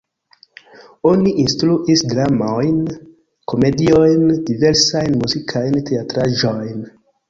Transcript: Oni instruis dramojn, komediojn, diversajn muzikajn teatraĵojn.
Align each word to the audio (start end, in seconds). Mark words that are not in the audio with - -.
Oni 1.09 1.33
instruis 1.43 2.03
dramojn, 2.15 2.81
komediojn, 3.55 4.27
diversajn 4.51 5.23
muzikajn 5.23 5.83
teatraĵojn. 5.93 6.87